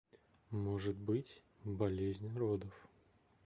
[0.49, 2.73] Может быть, болезнь родов.